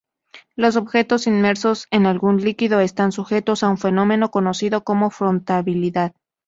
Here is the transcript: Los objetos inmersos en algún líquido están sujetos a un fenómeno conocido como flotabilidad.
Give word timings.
Los 0.55 0.77
objetos 0.77 1.27
inmersos 1.27 1.85
en 1.91 2.07
algún 2.07 2.41
líquido 2.43 2.79
están 2.79 3.11
sujetos 3.11 3.61
a 3.61 3.69
un 3.69 3.77
fenómeno 3.77 4.31
conocido 4.31 4.83
como 4.83 5.11
flotabilidad. 5.11 6.15